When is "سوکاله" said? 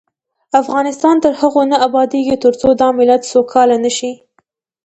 3.33-3.77